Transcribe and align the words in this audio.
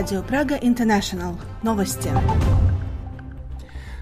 Радио 0.00 0.22
Прага 0.22 0.54
Интернешнл. 0.54 1.38
Новости. 1.62 2.08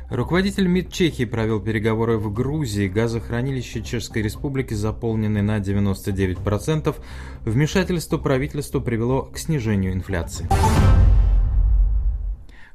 Руководитель 0.08 0.68
МИД 0.68 0.92
Чехии 0.92 1.24
провел 1.24 1.60
переговоры 1.60 2.18
в 2.18 2.32
Грузии. 2.32 2.86
Газохранилище 2.86 3.82
Чешской 3.82 4.22
Республики 4.22 4.74
заполнены 4.74 5.42
на 5.42 5.58
99%. 5.58 6.94
Вмешательство 7.44 8.16
правительства 8.16 8.78
привело 8.78 9.22
к 9.22 9.38
снижению 9.38 9.92
инфляции. 9.92 10.48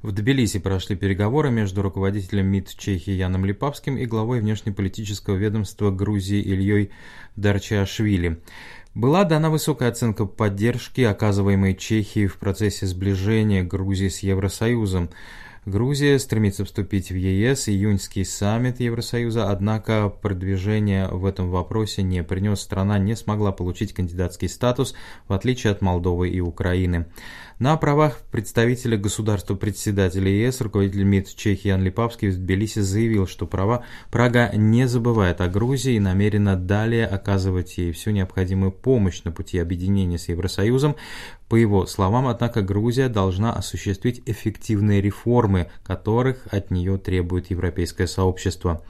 В 0.01 0.11
Тбилиси 0.11 0.59
прошли 0.59 0.97
переговоры 0.97 1.49
между 1.49 1.81
руководителем 1.81 2.47
МИД 2.47 2.75
Чехии 2.77 3.11
Яном 3.11 3.45
Липавским 3.45 3.97
и 3.97 4.05
главой 4.05 4.41
внешнеполитического 4.41 5.37
ведомства 5.37 5.91
Грузии 5.91 6.41
Ильей 6.41 6.91
Дарчашвили. 7.37 8.41
Была 8.95 9.23
дана 9.23 9.49
высокая 9.49 9.89
оценка 9.89 10.25
поддержки, 10.25 11.01
оказываемой 11.01 11.75
Чехии 11.75 12.27
в 12.27 12.37
процессе 12.37 12.85
сближения 12.85 13.63
Грузии 13.63 14.07
с 14.07 14.19
Евросоюзом. 14.19 15.09
Грузия 15.65 16.19
стремится 16.19 16.65
вступить 16.65 17.09
в 17.09 17.15
ЕС, 17.15 17.69
июньский 17.69 18.25
саммит 18.25 18.81
Евросоюза, 18.81 19.49
однако 19.49 20.09
продвижение 20.09 21.07
в 21.07 21.25
этом 21.25 21.49
вопросе 21.49 22.03
не 22.03 22.21
принес, 22.21 22.59
страна 22.59 22.99
не 22.99 23.15
смогла 23.15 23.53
получить 23.53 23.93
кандидатский 23.93 24.49
статус, 24.49 24.93
в 25.29 25.31
отличие 25.31 25.71
от 25.71 25.81
Молдовы 25.81 26.29
и 26.29 26.41
Украины. 26.41 27.07
На 27.59 27.77
правах 27.77 28.19
представителя 28.29 28.97
государства 28.97 29.55
председателя 29.55 30.29
ЕС 30.29 30.59
руководитель 30.59 31.03
МИД 31.03 31.33
Чехии 31.33 31.69
Ян 31.69 31.81
Липавский 31.81 32.29
в 32.29 32.37
Тбилиси 32.37 32.79
заявил, 32.79 33.25
что 33.25 33.47
права 33.47 33.85
Прага 34.11 34.51
не 34.53 34.85
забывает 34.85 35.39
о 35.39 35.47
Грузии 35.47 35.93
и 35.93 35.99
намерена 35.99 36.57
далее 36.57 37.07
оказывать 37.07 37.77
ей 37.77 37.93
всю 37.93 38.11
необходимую 38.11 38.73
помощь 38.73 39.23
на 39.23 39.31
пути 39.31 39.59
объединения 39.59 40.17
с 40.17 40.27
Евросоюзом. 40.27 40.97
По 41.53 41.55
его 41.55 41.85
словам, 41.85 42.25
однако, 42.25 42.63
Грузия 42.63 43.09
должна 43.09 43.53
осуществить 43.53 44.23
эффективные 44.25 45.01
реформы, 45.01 45.69
которых 45.83 46.47
от 46.49 46.71
нее 46.71 46.97
требует 46.97 47.51
европейское 47.51 48.07
сообщество. 48.07 48.83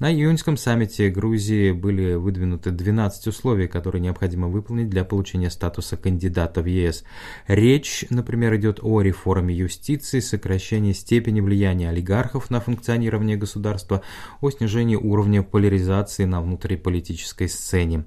На 0.00 0.12
июньском 0.12 0.58
саммите 0.58 1.08
Грузии 1.08 1.72
были 1.72 2.16
выдвинуты 2.16 2.72
12 2.72 3.28
условий, 3.28 3.68
которые 3.68 4.02
необходимо 4.02 4.48
выполнить 4.48 4.90
для 4.90 5.02
получения 5.02 5.48
статуса 5.48 5.96
кандидата 5.96 6.60
в 6.60 6.66
ЕС. 6.66 7.04
Речь 7.46 8.04
например, 8.10 8.54
идет 8.56 8.80
о 8.82 9.00
реформе 9.00 9.54
юстиции, 9.54 10.20
сокращении 10.20 10.92
степени 10.92 11.40
влияния 11.40 11.88
олигархов 11.88 12.50
на 12.50 12.60
функционирование 12.60 13.38
государства, 13.38 14.02
о 14.42 14.50
снижении 14.50 14.96
уровня 14.96 15.42
поляризации 15.42 16.26
на 16.26 16.42
внутриполитической 16.42 17.48
сцене. 17.48 18.04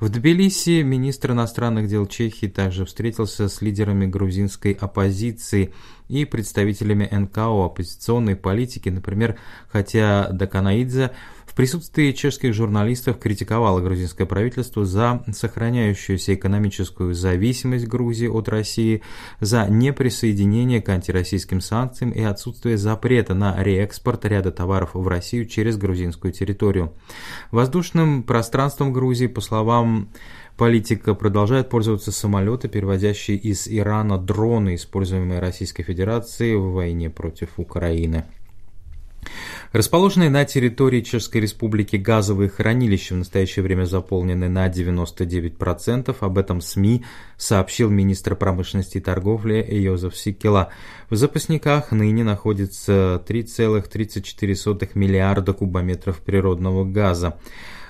В 0.00 0.10
Тбилиси 0.10 0.82
министр 0.82 1.32
иностранных 1.32 1.88
дел 1.88 2.04
Чехии 2.04 2.46
также 2.46 2.84
встретился 2.84 3.48
с 3.53 3.53
лидерами 3.62 4.06
грузинской 4.06 4.72
оппозиции 4.72 5.72
и 6.08 6.24
представителями 6.24 7.08
НКО 7.10 7.66
оппозиционной 7.66 8.36
политики, 8.36 8.88
например, 8.88 9.36
хотя 9.70 10.28
Даканаидзе 10.30 11.12
в 11.46 11.56
присутствии 11.56 12.10
чешских 12.10 12.52
журналистов 12.52 13.20
критиковало 13.20 13.80
грузинское 13.80 14.26
правительство 14.26 14.84
за 14.84 15.22
сохраняющуюся 15.32 16.34
экономическую 16.34 17.14
зависимость 17.14 17.86
Грузии 17.86 18.26
от 18.26 18.48
России, 18.48 19.02
за 19.38 19.66
неприсоединение 19.68 20.82
к 20.82 20.88
антироссийским 20.88 21.60
санкциям 21.60 22.10
и 22.10 22.22
отсутствие 22.22 22.76
запрета 22.76 23.34
на 23.34 23.62
реэкспорт 23.62 24.24
ряда 24.24 24.50
товаров 24.50 24.94
в 24.94 25.06
Россию 25.06 25.46
через 25.46 25.76
грузинскую 25.76 26.32
территорию. 26.32 26.92
Воздушным 27.52 28.24
пространством 28.24 28.92
Грузии, 28.92 29.28
по 29.28 29.40
словам 29.40 30.08
политика, 30.56 31.14
продолжает 31.14 31.68
пользоваться 31.68 32.12
самолеты, 32.12 32.68
перевозящие 32.68 33.36
из 33.36 33.68
Ирана 33.68 34.18
дроны, 34.18 34.76
используемые 34.76 35.40
Российской 35.40 35.82
Федерацией 35.82 36.56
в 36.56 36.72
войне 36.72 37.10
против 37.10 37.58
Украины. 37.58 38.24
Расположенные 39.72 40.30
на 40.30 40.44
территории 40.44 41.00
Чешской 41.00 41.40
Республики 41.40 41.96
газовые 41.96 42.48
хранилища 42.48 43.14
в 43.14 43.18
настоящее 43.18 43.62
время 43.62 43.84
заполнены 43.84 44.48
на 44.48 44.68
99%. 44.68 46.16
Об 46.20 46.38
этом 46.38 46.60
СМИ 46.60 47.04
сообщил 47.36 47.90
министр 47.90 48.36
промышленности 48.36 48.98
и 48.98 49.00
торговли 49.00 49.66
Йозеф 49.68 50.16
Сикела. 50.16 50.70
В 51.10 51.16
запасниках 51.16 51.90
ныне 51.90 52.22
находится 52.22 53.22
3,34 53.26 54.90
миллиарда 54.94 55.52
кубометров 55.52 56.20
природного 56.20 56.84
газа. 56.84 57.38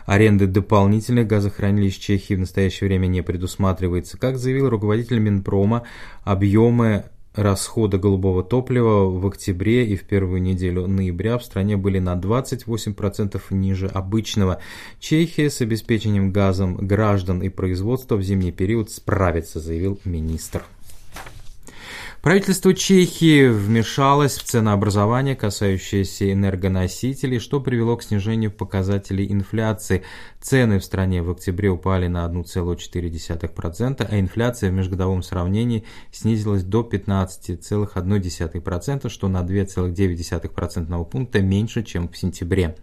Аренды 0.06 0.46
дополнительных 0.46 1.26
газохранилищ 1.26 1.98
Чехии 1.98 2.34
в 2.34 2.40
настоящее 2.40 2.88
время 2.88 3.06
не 3.06 3.22
предусматривается. 3.22 4.18
Как 4.18 4.38
заявил 4.38 4.68
руководитель 4.68 5.18
Минпрома, 5.18 5.84
объемы 6.24 7.04
расхода 7.34 7.98
голубого 7.98 8.44
топлива 8.44 9.10
в 9.10 9.26
октябре 9.26 9.86
и 9.86 9.96
в 9.96 10.04
первую 10.04 10.40
неделю 10.40 10.86
ноября 10.86 11.38
в 11.38 11.44
стране 11.44 11.76
были 11.76 11.98
на 11.98 12.14
28% 12.14 13.40
ниже 13.50 13.88
обычного. 13.88 14.60
Чехия 15.00 15.50
с 15.50 15.60
обеспечением 15.60 16.32
газом 16.32 16.76
граждан 16.76 17.42
и 17.42 17.48
производства 17.48 18.16
в 18.16 18.22
зимний 18.22 18.52
период 18.52 18.90
справится, 18.90 19.58
заявил 19.58 19.98
министр. 20.04 20.62
Правительство 22.24 22.72
Чехии 22.72 23.48
вмешалось 23.48 24.38
в 24.38 24.44
ценообразование, 24.44 25.36
касающееся 25.36 26.32
энергоносителей, 26.32 27.38
что 27.38 27.60
привело 27.60 27.98
к 27.98 28.02
снижению 28.02 28.50
показателей 28.50 29.30
инфляции. 29.30 30.04
Цены 30.40 30.78
в 30.78 30.84
стране 30.86 31.22
в 31.22 31.30
октябре 31.30 31.68
упали 31.68 32.06
на 32.06 32.26
1,4%, 32.26 34.08
а 34.10 34.18
инфляция 34.18 34.70
в 34.70 34.72
межгодовом 34.72 35.22
сравнении 35.22 35.84
снизилась 36.12 36.64
до 36.64 36.80
15,1%, 36.80 39.10
что 39.10 39.28
на 39.28 39.42
2,9% 39.42 41.04
пункта 41.04 41.42
меньше, 41.42 41.82
чем 41.82 42.08
в 42.08 42.16
сентябре. 42.16 42.74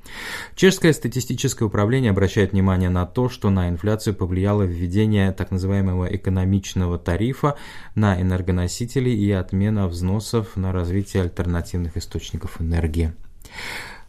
Чешское 0.53 0.94
статистическое 0.94 1.68
управление 1.68 2.12
обращает 2.12 2.52
внимание 2.52 2.90
на 2.90 3.08
то, 3.08 3.28
что 3.28 3.50
на 3.50 3.69
инфляцию 3.69 4.13
повлияло 4.13 4.62
введение 4.62 5.31
так 5.31 5.50
называемого 5.50 6.06
экономичного 6.06 7.00
тарифа 7.00 7.56
на 7.96 8.22
энергоносители 8.22 9.09
и 9.09 9.31
отмена 9.40 9.88
взносов 9.88 10.56
на 10.56 10.72
развитие 10.72 11.24
альтернативных 11.24 11.97
источников 11.97 12.62
энергии. 12.62 13.14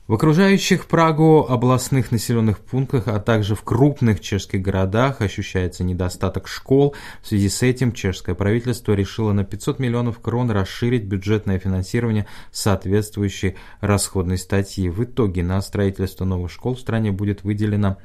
В 0.09 0.15
окружающих 0.15 0.87
Прагу 0.87 1.47
областных 1.49 2.10
населенных 2.10 2.59
пунктах, 2.59 3.06
а 3.06 3.21
также 3.21 3.55
в 3.55 3.62
крупных 3.62 4.21
чешских 4.21 4.61
городах 4.61 5.21
ощущается 5.21 5.84
недостаток 5.84 6.49
школ. 6.49 6.97
В 7.22 7.28
связи 7.28 7.49
с 7.49 7.62
этим 7.62 7.93
чешское 7.93 8.34
правительство 8.34 8.94
решило 8.94 9.32
на 9.32 9.44
500 9.44 9.78
миллионов 9.78 10.19
крон 10.19 10.50
расширить 10.50 11.05
бюджетное 11.05 11.61
финансирование 11.61 12.27
соответствующей 12.50 13.55
расходной 13.81 14.38
статьи. 14.38 14.91
В 14.91 15.05
итоге 15.05 15.44
на 15.44 15.62
строительство 15.62 16.25
новых 16.25 16.50
школ 16.50 16.75
в 16.75 16.81
стране 16.81 17.12
будет 17.12 17.44
выделено 17.44 17.97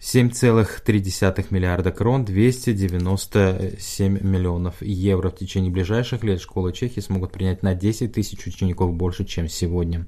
7,3 0.00 1.46
миллиарда 1.50 1.90
крон, 1.90 2.24
297 2.24 4.20
миллионов 4.22 4.82
евро. 4.82 5.30
В 5.30 5.36
течение 5.36 5.70
ближайших 5.70 6.22
лет 6.22 6.40
школы 6.40 6.72
Чехии 6.72 7.00
смогут 7.00 7.32
принять 7.32 7.62
на 7.62 7.74
10 7.74 8.12
тысяч 8.12 8.46
учеников 8.46 8.92
больше, 8.94 9.24
чем 9.24 9.48
сегодня. 9.48 10.06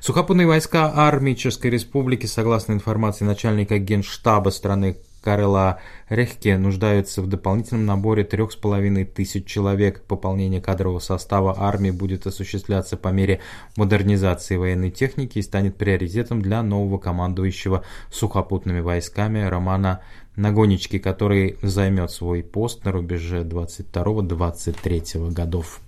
Сухопутные 0.00 0.46
войска 0.46 0.92
армии 0.94 1.34
Чешской 1.34 1.70
Республики, 1.70 2.26
согласно 2.26 2.72
информации 2.72 3.24
начальника 3.24 3.78
генштаба 3.78 4.50
страны 4.50 4.98
Карела 5.22 5.78
Рехке 6.08 6.58
нуждаются 6.58 7.22
в 7.22 7.28
дополнительном 7.28 7.86
наборе 7.86 8.24
трех 8.24 8.50
с 8.52 8.56
половиной 8.56 9.04
тысяч 9.04 9.46
человек. 9.46 10.02
Пополнение 10.02 10.60
кадрового 10.60 10.98
состава 10.98 11.54
армии 11.58 11.90
будет 11.90 12.26
осуществляться 12.26 12.96
по 12.96 13.08
мере 13.08 13.40
модернизации 13.76 14.56
военной 14.56 14.90
техники 14.90 15.38
и 15.38 15.42
станет 15.42 15.76
приоритетом 15.76 16.42
для 16.42 16.62
нового 16.62 16.98
командующего 16.98 17.84
сухопутными 18.10 18.80
войсками 18.80 19.42
Романа 19.42 20.00
Нагонички, 20.34 20.98
который 20.98 21.58
займет 21.60 22.10
свой 22.10 22.42
пост 22.42 22.84
на 22.84 22.92
рубеже 22.92 23.42
22-23 23.42 25.30
годов. 25.30 25.81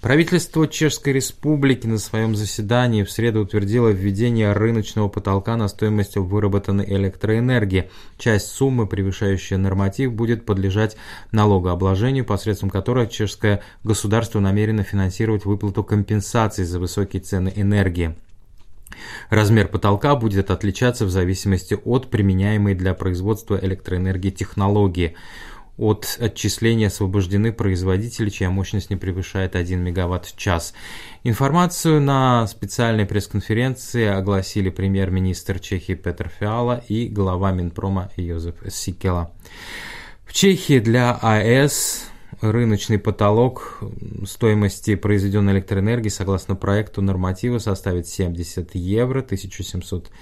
Правительство 0.00 0.66
Чешской 0.66 1.12
Республики 1.12 1.86
на 1.86 1.98
своем 1.98 2.34
заседании 2.34 3.04
в 3.04 3.10
среду 3.10 3.42
утвердило 3.42 3.88
введение 3.88 4.52
рыночного 4.52 5.08
потолка 5.08 5.56
на 5.56 5.68
стоимость 5.68 6.16
выработанной 6.16 6.84
электроэнергии. 6.84 7.88
Часть 8.18 8.48
суммы, 8.48 8.86
превышающая 8.86 9.58
норматив, 9.58 10.12
будет 10.12 10.44
подлежать 10.44 10.96
налогообложению, 11.30 12.24
посредством 12.24 12.70
которого 12.70 13.06
чешское 13.06 13.62
государство 13.84 14.40
намерено 14.40 14.82
финансировать 14.82 15.44
выплату 15.44 15.84
компенсаций 15.84 16.64
за 16.64 16.80
высокие 16.80 17.22
цены 17.22 17.52
энергии. 17.54 18.16
Размер 19.30 19.68
потолка 19.68 20.16
будет 20.16 20.50
отличаться 20.50 21.06
в 21.06 21.10
зависимости 21.10 21.78
от 21.84 22.10
применяемой 22.10 22.74
для 22.74 22.94
производства 22.94 23.58
электроэнергии 23.60 24.30
технологии. 24.30 25.16
От 25.82 26.16
отчисления 26.20 26.86
освобождены 26.86 27.52
производители, 27.52 28.30
чья 28.30 28.50
мощность 28.50 28.88
не 28.90 28.94
превышает 28.94 29.56
1 29.56 29.80
мегаватт 29.82 30.26
в 30.26 30.36
час. 30.36 30.74
Информацию 31.24 32.00
на 32.00 32.46
специальной 32.46 33.04
пресс-конференции 33.04 34.06
огласили 34.06 34.70
премьер-министр 34.70 35.58
Чехии 35.58 35.94
Петр 35.94 36.30
Фиала 36.38 36.84
и 36.86 37.08
глава 37.08 37.50
Минпрома 37.50 38.12
Йозеф 38.16 38.54
Сикела. 38.68 39.32
В 40.24 40.32
Чехии 40.32 40.78
для 40.78 41.18
АЭС 41.20 42.04
рыночный 42.40 43.00
потолок 43.00 43.80
стоимости 44.24 44.94
произведенной 44.94 45.54
электроэнергии 45.54 46.10
согласно 46.10 46.54
проекту 46.54 47.02
норматива 47.02 47.58
составит 47.58 48.06
70 48.06 48.76
евро, 48.76 49.18
1700 49.18 50.12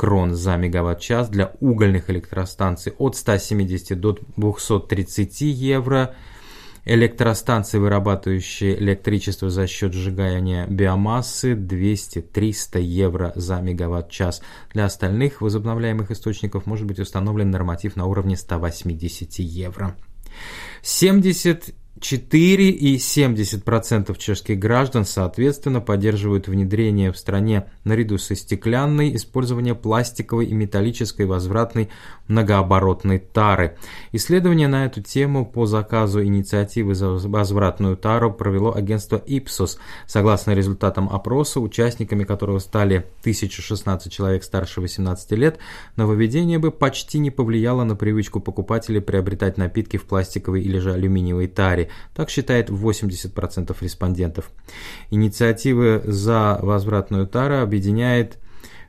крон 0.00 0.34
за 0.34 0.56
мегаватт-час 0.56 1.28
для 1.28 1.52
угольных 1.60 2.08
электростанций 2.08 2.94
от 2.96 3.16
170 3.16 4.00
до 4.00 4.16
230 4.38 5.42
евро, 5.42 6.14
электростанции, 6.86 7.76
вырабатывающие 7.76 8.78
электричество 8.78 9.50
за 9.50 9.66
счет 9.66 9.92
сжигания 9.92 10.66
биомассы, 10.68 11.52
200-300 11.52 12.80
евро 12.80 13.32
за 13.34 13.60
мегаватт-час. 13.60 14.40
Для 14.72 14.86
остальных 14.86 15.42
возобновляемых 15.42 16.10
источников 16.10 16.64
может 16.64 16.86
быть 16.86 16.98
установлен 16.98 17.50
норматив 17.50 17.94
на 17.94 18.06
уровне 18.06 18.38
180 18.38 19.38
евро. 19.40 19.94
70 20.80 21.74
4,70% 22.00 24.18
чешских 24.18 24.58
граждан, 24.58 25.04
соответственно, 25.04 25.82
поддерживают 25.82 26.48
внедрение 26.48 27.12
в 27.12 27.18
стране 27.18 27.66
наряду 27.84 28.16
со 28.18 28.34
стеклянной 28.34 29.14
использование 29.16 29.74
пластиковой 29.74 30.46
и 30.46 30.54
металлической 30.54 31.26
возвратной 31.26 31.90
многооборотной 32.26 33.18
тары. 33.18 33.76
Исследование 34.12 34.68
на 34.68 34.86
эту 34.86 35.02
тему 35.02 35.44
по 35.44 35.66
заказу 35.66 36.24
инициативы 36.24 36.94
за 36.94 37.10
возвратную 37.10 37.98
тару 37.98 38.32
провело 38.32 38.74
агентство 38.74 39.22
Ipsos. 39.26 39.76
Согласно 40.06 40.52
результатам 40.52 41.10
опроса, 41.10 41.60
участниками 41.60 42.24
которого 42.24 42.60
стали 42.60 43.04
1016 43.20 44.10
человек 44.10 44.42
старше 44.44 44.80
18 44.80 45.32
лет, 45.32 45.58
нововведение 45.96 46.58
бы 46.58 46.70
почти 46.70 47.18
не 47.18 47.30
повлияло 47.30 47.84
на 47.84 47.94
привычку 47.94 48.40
покупателей 48.40 49.02
приобретать 49.02 49.58
напитки 49.58 49.98
в 49.98 50.04
пластиковой 50.04 50.62
или 50.62 50.78
же 50.78 50.94
алюминиевой 50.94 51.46
таре. 51.46 51.89
Так 52.14 52.30
считает 52.30 52.70
80% 52.70 53.76
респондентов. 53.80 54.50
Инициатива 55.10 56.02
за 56.04 56.58
возвратную 56.62 57.26
тару 57.26 57.58
объединяет 57.58 58.38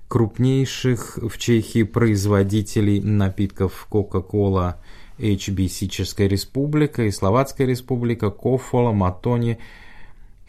крупнейших 0.08 1.20
в 1.22 1.38
Чехии 1.38 1.84
производителей 1.84 3.00
напитков 3.00 3.88
Coca-Cola, 3.90 4.76
HBC 5.18 5.88
Чешская 5.88 6.28
Республика 6.28 7.04
и 7.04 7.12
Словацкая 7.12 7.68
Республика, 7.68 8.30
Кофола, 8.30 8.92
Матони, 8.92 9.58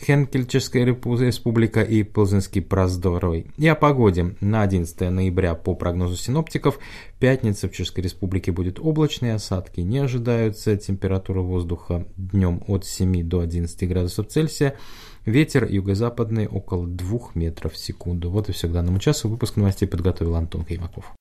Хенкельческая 0.04 0.84
республика 0.84 1.82
и 1.82 2.02
Пылзенский 2.02 2.60
Проздоровый. 2.60 3.46
И 3.56 3.68
о 3.68 3.74
погоде. 3.74 4.34
На 4.40 4.62
11 4.62 5.10
ноября 5.10 5.54
по 5.54 5.74
прогнозу 5.74 6.16
синоптиков 6.16 6.78
пятница 7.20 7.68
в 7.68 7.72
Чешской 7.72 8.02
Республике 8.02 8.50
будет 8.50 8.80
облачной, 8.80 9.34
осадки 9.34 9.80
не 9.80 9.98
ожидаются, 9.98 10.76
температура 10.76 11.40
воздуха 11.40 12.06
днем 12.16 12.62
от 12.66 12.84
7 12.84 13.22
до 13.22 13.40
11 13.40 13.88
градусов 13.88 14.28
Цельсия, 14.28 14.76
ветер 15.24 15.66
юго-западный 15.70 16.48
около 16.48 16.86
2 16.86 17.18
метров 17.34 17.74
в 17.74 17.78
секунду. 17.78 18.30
Вот 18.30 18.48
и 18.48 18.52
все 18.52 18.68
к 18.68 18.72
данному 18.72 18.98
часу. 18.98 19.28
Выпуск 19.28 19.56
новостей 19.56 19.86
подготовил 19.86 20.34
Антон 20.34 20.64
Каймаков. 20.64 21.12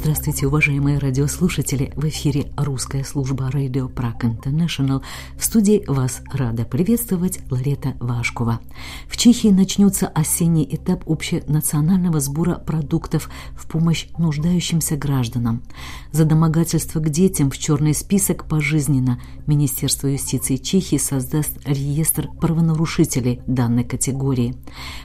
Здравствуйте, 0.00 0.46
уважаемые 0.46 0.98
радиослушатели! 0.98 1.92
В 1.96 2.06
эфире 2.06 2.52
русская 2.56 3.02
служба 3.02 3.50
Radio 3.52 3.92
Prague 3.92 4.38
International. 4.38 5.02
В 5.36 5.44
студии 5.44 5.82
вас 5.88 6.22
рада 6.32 6.64
приветствовать 6.64 7.40
Ларета 7.50 7.96
Вашкова. 7.98 8.60
В 9.08 9.16
Чехии 9.16 9.48
начнется 9.48 10.06
осенний 10.06 10.68
этап 10.70 11.02
общенационального 11.10 12.20
сбора 12.20 12.54
продуктов 12.54 13.28
в 13.56 13.66
помощь 13.66 14.06
нуждающимся 14.18 14.96
гражданам. 14.96 15.64
За 16.12 16.24
домогательство 16.24 17.00
к 17.00 17.08
детям 17.10 17.50
в 17.50 17.58
черный 17.58 17.92
список 17.92 18.44
пожизненно 18.44 19.20
Министерство 19.48 20.06
юстиции 20.06 20.58
Чехии 20.58 20.96
создаст 20.98 21.58
реестр 21.66 22.28
правонарушителей 22.40 23.40
данной 23.48 23.82
категории. 23.82 24.54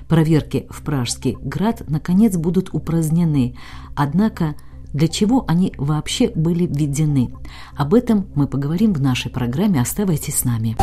Проверки 0.07 0.67
в 0.69 0.83
Пражский 0.83 1.35
град 1.41 1.81
наконец 1.89 2.37
будут 2.37 2.69
упразднены, 2.75 3.57
однако 3.95 4.55
для 4.93 5.07
чего 5.07 5.43
они 5.47 5.73
вообще 5.77 6.29
были 6.29 6.65
введены. 6.65 7.33
Об 7.75 7.93
этом 7.93 8.27
мы 8.35 8.47
поговорим 8.47 8.93
в 8.93 9.01
нашей 9.01 9.31
программе 9.31 9.81
«Оставайтесь 9.81 10.39
с 10.39 10.43
нами». 10.45 10.77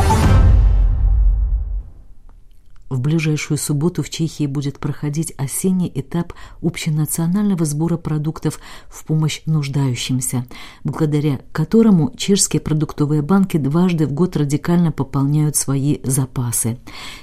В 2.91 2.99
ближайшую 2.99 3.57
субботу 3.57 4.03
в 4.03 4.09
Чехии 4.09 4.47
будет 4.47 4.77
проходить 4.77 5.33
осенний 5.37 5.89
этап 5.95 6.33
общенационального 6.61 7.63
сбора 7.63 7.95
продуктов 7.95 8.59
в 8.89 9.05
помощь 9.05 9.43
нуждающимся, 9.45 10.45
благодаря 10.83 11.39
которому 11.53 12.13
чешские 12.17 12.61
продуктовые 12.61 13.21
банки 13.21 13.55
дважды 13.55 14.05
в 14.07 14.11
год 14.11 14.35
радикально 14.35 14.91
пополняют 14.91 15.55
свои 15.55 15.99
запасы. 16.03 16.79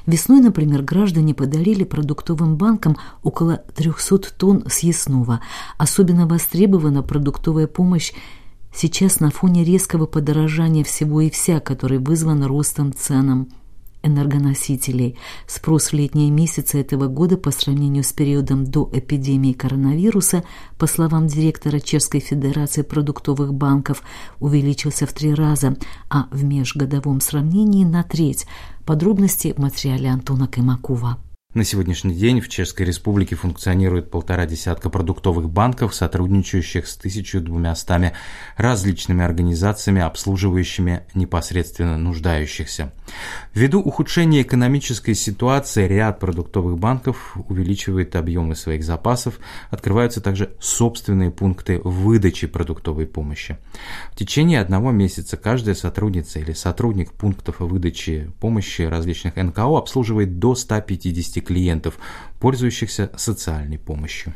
Весной, 0.06 0.40
например, 0.40 0.80
граждане 0.80 1.34
подарили 1.34 1.84
продуктовым 1.84 2.56
банкам 2.56 2.96
около 3.22 3.58
300 3.76 4.20
тонн 4.38 4.64
съестного. 4.68 5.40
Особенно 5.76 6.26
востребована 6.26 7.02
продуктовая 7.02 7.66
помощь 7.66 8.14
сейчас 8.72 9.20
на 9.20 9.30
фоне 9.30 9.64
резкого 9.64 10.06
подорожания 10.06 10.82
всего 10.82 11.20
и 11.20 11.28
вся, 11.28 11.60
который 11.60 11.98
вызван 11.98 12.42
ростом 12.44 12.94
ценам 12.94 13.48
энергоносителей. 14.02 15.18
Спрос 15.46 15.88
в 15.88 15.92
летние 15.92 16.30
месяцы 16.30 16.80
этого 16.80 17.06
года 17.06 17.36
по 17.36 17.50
сравнению 17.50 18.04
с 18.04 18.12
периодом 18.12 18.64
до 18.64 18.88
эпидемии 18.92 19.52
коронавируса, 19.52 20.44
по 20.78 20.86
словам 20.86 21.26
директора 21.26 21.80
Чешской 21.80 22.20
Федерации 22.20 22.82
продуктовых 22.82 23.54
банков, 23.54 24.02
увеличился 24.40 25.06
в 25.06 25.12
три 25.12 25.34
раза, 25.34 25.76
а 26.08 26.28
в 26.30 26.44
межгодовом 26.44 27.20
сравнении 27.20 27.84
на 27.84 28.02
треть. 28.02 28.46
Подробности 28.84 29.52
в 29.56 29.60
материале 29.60 30.08
Антона 30.08 30.48
Каймакова. 30.48 31.18
На 31.54 31.64
сегодняшний 31.64 32.14
день 32.14 32.42
в 32.42 32.50
Чешской 32.50 32.84
Республике 32.84 33.34
функционирует 33.34 34.10
полтора 34.10 34.44
десятка 34.44 34.90
продуктовых 34.90 35.48
банков, 35.48 35.94
сотрудничающих 35.94 36.86
с 36.86 36.98
1200 36.98 38.12
различными 38.58 39.24
организациями, 39.24 40.02
обслуживающими 40.02 41.06
непосредственно 41.14 41.96
нуждающихся. 41.96 42.92
Ввиду 43.54 43.80
ухудшения 43.80 44.42
экономической 44.42 45.14
ситуации 45.14 45.88
ряд 45.88 46.20
продуктовых 46.20 46.78
банков 46.78 47.34
увеличивает 47.48 48.14
объемы 48.14 48.54
своих 48.54 48.84
запасов, 48.84 49.40
открываются 49.70 50.20
также 50.20 50.50
собственные 50.60 51.30
пункты 51.30 51.80
выдачи 51.82 52.46
продуктовой 52.46 53.06
помощи. 53.06 53.56
В 54.12 54.16
течение 54.16 54.60
одного 54.60 54.90
месяца 54.90 55.38
каждая 55.38 55.74
сотрудница 55.74 56.40
или 56.40 56.52
сотрудник 56.52 57.14
пунктов 57.14 57.60
выдачи 57.60 58.30
помощи 58.38 58.82
различных 58.82 59.36
НКО 59.36 59.78
обслуживает 59.78 60.38
до 60.38 60.54
150 60.54 61.37
клиентов, 61.40 61.98
пользующихся 62.40 63.10
социальной 63.16 63.78
помощью. 63.78 64.34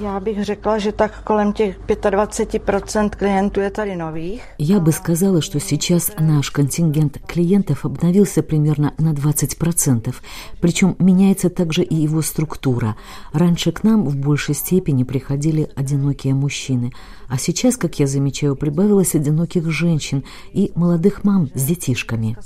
Já 0.00 0.20
bych 0.20 0.44
řekla, 0.44 0.78
že 0.78 0.92
tak 0.92 1.22
kolem 1.24 1.52
těch 1.52 1.80
25% 1.80 3.10
клиентов 3.10 3.72
tady 3.72 3.96
nových. 3.96 4.42
Я 4.58 4.78
бы 4.80 4.92
сказала, 4.92 5.40
что 5.40 5.60
сейчас 5.60 6.12
наш 6.20 6.50
контингент 6.50 7.18
клиентов 7.26 7.84
обновился 7.84 8.42
примерно 8.42 8.92
на 8.98 9.12
20%. 9.12 10.14
Причем 10.60 10.96
меняется 10.98 11.50
также 11.50 11.82
и 11.82 11.94
его 11.94 12.22
структура. 12.22 12.96
Раньше 13.32 13.72
к 13.72 13.84
нам 13.84 14.04
в 14.04 14.16
большей 14.16 14.54
степени 14.54 15.04
приходили 15.04 15.68
одинокие 15.76 16.34
мужчины. 16.34 16.92
А 17.28 17.38
сейчас, 17.38 17.76
как 17.76 17.98
я 17.98 18.06
замечаю, 18.06 18.56
прибавилось 18.56 19.14
одиноких 19.14 19.70
женщин 19.70 20.24
и 20.52 20.72
молодых 20.74 21.24
мам 21.24 21.48
с 21.54 21.64
детишками. 21.64 22.36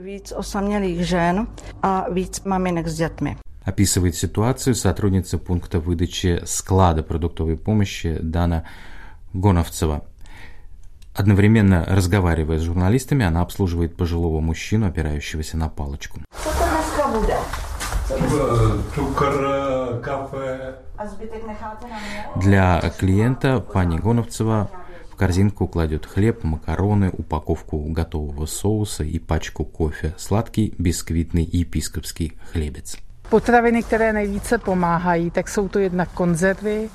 víc 0.00 0.32
osamělých 0.32 1.06
žen 1.06 1.46
a 1.82 2.06
víc 2.10 2.40
maminek 2.44 2.88
s 2.88 2.96
dětmi. 2.96 3.36
Описывает 3.64 4.16
ситуацию 4.16 4.74
сотрудница 4.74 5.38
пункта 5.38 5.80
выдачи 5.80 6.42
склада 6.46 7.02
продуктовой 7.02 7.56
помощи 7.56 8.18
Дана 8.20 8.64
Гоновцева. 9.32 10.04
Одновременно 11.14 11.84
разговаривая 11.86 12.58
с 12.58 12.62
журналистами, 12.62 13.24
она 13.24 13.42
обслуживает 13.42 13.96
пожилого 13.96 14.40
мужчину, 14.40 14.86
опирающегося 14.86 15.56
на 15.56 15.68
палочку. 15.68 16.20
Kafe. 20.02 20.74
Для 22.36 22.80
клиента 22.98 23.60
пани 23.60 23.98
Гоновцева 23.98 24.70
в 25.10 25.16
корзинку 25.16 25.68
кладет 25.68 26.06
хлеб, 26.06 26.44
макароны, 26.44 27.10
упаковку 27.10 27.78
готового 27.84 28.46
соуса 28.46 29.04
и 29.04 29.18
пачку 29.18 29.64
кофе, 29.64 30.14
сладкий 30.18 30.74
бисквитный 30.78 31.44
епископский 31.44 32.38
хлебец. 32.52 32.98
Potraviny, 33.30 33.82
které 33.82 34.12
nejvíce 34.12 34.58
pomáhají, 34.58 35.30
tak 35.30 35.48
jsou 35.48 35.68
to 35.68 35.78
jednak 35.78 36.08
konzervy, 36.08 36.90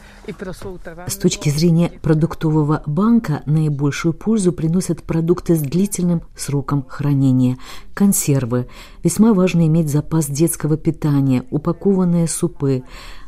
с 1.08 1.16
точки 1.18 1.50
зрения 1.50 1.92
продуктового 2.02 2.84
банка 2.86 3.44
наибольшую 3.46 4.14
пользу 4.14 4.52
приносят 4.52 5.04
продукты 5.04 5.56
с 5.56 5.60
длительным 5.60 6.24
сроком 6.36 6.86
хранения. 6.88 7.58
Консервы. 7.94 8.68
Весьма 9.04 9.34
важно 9.34 9.68
иметь 9.68 9.90
запас 9.90 10.28
детского 10.28 10.78
питания, 10.78 11.44
упакованные 11.50 12.28
супы, 12.28 12.84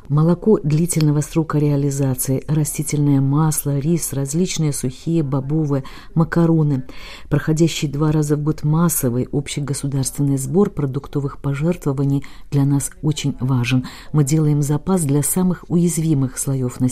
молоко 0.09 0.59
длительного 0.63 1.21
срока 1.21 1.57
реализации, 1.57 2.43
растительное 2.47 3.21
масло, 3.21 3.77
рис, 3.77 4.13
различные 4.13 4.73
сухие 4.73 5.23
бобовые, 5.23 5.83
макароны. 6.13 6.83
Проходящий 7.29 7.87
два 7.87 8.11
раза 8.11 8.35
в 8.35 8.43
год 8.43 8.63
массовый 8.63 9.27
общегосударственный 9.31 10.37
сбор 10.37 10.69
продуктовых 10.69 11.41
пожертвований 11.41 12.25
для 12.51 12.65
нас 12.65 12.91
очень 13.01 13.35
важен. 13.39 13.85
Мы 14.13 14.23
делаем 14.23 14.61
запас 14.61 15.01
для 15.01 15.23
самых 15.23 15.65
уязвимых 15.67 16.37
слоев 16.37 16.79
населения, 16.79 16.86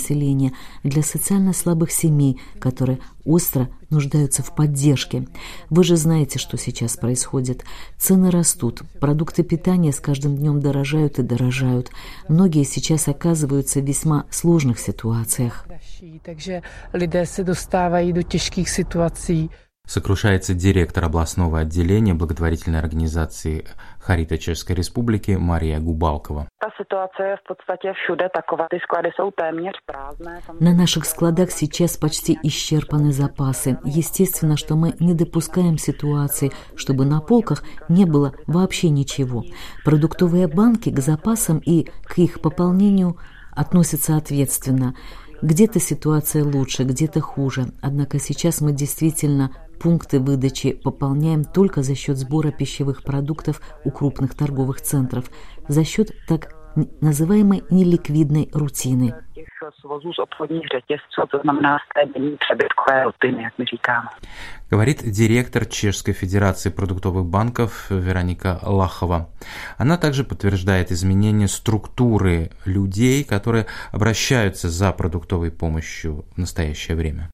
для 0.83 1.03
социально 1.03 1.53
слабых 1.53 1.91
семей, 1.91 2.39
которые 2.59 2.99
остро 3.25 3.69
нуждаются 3.89 4.43
в 4.43 4.55
поддержке. 4.55 5.27
Вы 5.69 5.83
же 5.83 5.97
знаете, 5.97 6.39
что 6.39 6.57
сейчас 6.57 6.97
происходит. 6.97 7.63
Цены 7.97 8.31
растут, 8.31 8.81
продукты 8.99 9.43
питания 9.43 9.91
с 9.91 9.99
каждым 9.99 10.37
днем 10.37 10.59
дорожают 10.59 11.19
и 11.19 11.23
дорожают. 11.23 11.91
Многие 12.27 12.63
сейчас 12.63 13.07
оказываются 13.07 13.79
в 13.81 13.85
весьма 13.85 14.25
сложных 14.29 14.79
ситуациях. 14.79 15.65
Se 17.23 17.43
dostávají 17.43 18.13
do 18.13 18.23
těžkých 18.23 18.69
situací. 18.69 19.49
Сокрушается 19.87 20.53
директор 20.53 21.05
областного 21.05 21.59
отделения 21.59 22.13
благотворительной 22.13 22.79
организации 22.79 23.65
Харита 23.99 24.37
Чешской 24.37 24.75
Республики 24.75 25.31
Мария 25.31 25.79
Губалкова. 25.79 26.47
На 30.59 30.73
наших 30.73 31.05
складах 31.05 31.51
сейчас 31.51 31.97
почти 31.97 32.37
исчерпаны 32.41 33.11
запасы. 33.11 33.77
Естественно, 33.83 34.57
что 34.57 34.75
мы 34.75 34.95
не 34.99 35.13
допускаем 35.13 35.77
ситуации, 35.77 36.51
чтобы 36.75 37.05
на 37.05 37.21
полках 37.21 37.63
не 37.87 38.05
было 38.05 38.33
вообще 38.47 38.89
ничего. 38.89 39.43
Продуктовые 39.83 40.47
банки 40.47 40.89
к 40.89 40.99
запасам 40.99 41.59
и 41.59 41.87
к 42.03 42.17
их 42.17 42.41
пополнению 42.41 43.17
относятся 43.51 44.17
ответственно. 44.17 44.95
Где-то 45.41 45.79
ситуация 45.79 46.43
лучше, 46.43 46.83
где-то 46.83 47.21
хуже. 47.21 47.67
Однако 47.81 48.19
сейчас 48.19 48.61
мы 48.61 48.71
действительно 48.71 49.51
Пункты 49.79 50.19
выдачи 50.19 50.73
пополняем 50.73 51.43
только 51.43 51.83
за 51.83 51.95
счет 51.95 52.17
сбора 52.17 52.51
пищевых 52.51 53.03
продуктов 53.03 53.61
у 53.83 53.91
крупных 53.91 54.35
торговых 54.35 54.81
центров, 54.81 55.29
за 55.67 55.83
счет 55.83 56.11
так 56.27 56.53
называемой 57.01 57.63
неликвидной 57.69 58.49
рутины. 58.53 59.15
Говорит 64.69 65.03
директор 65.03 65.65
Чешской 65.65 66.13
Федерации 66.13 66.69
продуктовых 66.69 67.25
банков 67.25 67.87
Вероника 67.89 68.59
Лахова. 68.63 69.29
Она 69.77 69.97
также 69.97 70.23
подтверждает 70.23 70.91
изменение 70.91 71.47
структуры 71.47 72.51
людей, 72.65 73.23
которые 73.23 73.67
обращаются 73.91 74.69
за 74.69 74.91
продуктовой 74.91 75.51
помощью 75.51 76.25
в 76.35 76.37
настоящее 76.37 76.97
время. 76.97 77.29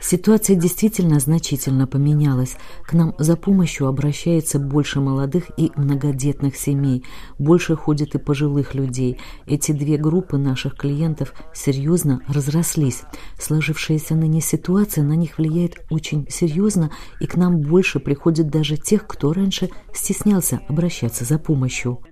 Ситуация 0.00 0.56
действительно 0.56 1.20
значительно 1.20 1.86
поменялась. 1.86 2.56
К 2.84 2.94
нам 2.94 3.14
за 3.18 3.36
помощью 3.36 3.86
обращается 3.86 4.58
больше 4.58 4.98
молодых 5.00 5.50
и 5.56 5.70
многодетных 5.76 6.56
семей, 6.56 7.04
больше 7.38 7.76
ходит 7.76 8.16
и 8.16 8.18
пожилых 8.18 8.74
людей. 8.74 9.20
Эти 9.46 9.70
две 9.70 9.98
группы 9.98 10.36
наших 10.36 10.76
клиентов 10.76 11.32
серьезно 11.54 12.20
разрослись. 12.26 13.04
Сложившаяся 13.38 14.16
ныне 14.16 14.40
ситуация 14.40 15.04
на 15.04 15.14
них 15.14 15.38
влияет 15.38 15.76
очень 15.90 16.28
серьезно, 16.28 16.90
и 17.20 17.26
к 17.28 17.36
нам 17.36 17.60
больше 17.60 18.00
приходит 18.00 18.48
даже 18.48 18.76
тех, 18.76 19.06
кто 19.06 19.32
раньше 19.32 19.68
стеснялся 19.92 20.60
обращаться 20.68 21.24
за 21.24 21.38
помощью. 21.38 22.02